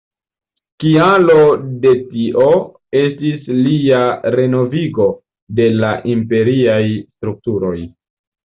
[0.83, 1.35] Kialo
[1.83, 2.47] de tio
[3.01, 4.01] estis lia
[4.39, 5.07] renovigo
[5.61, 7.77] de la imperiaj strukturoj.